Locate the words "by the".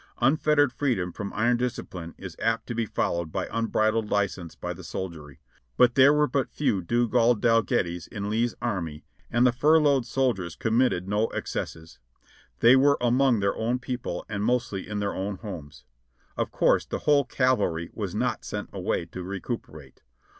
4.55-4.83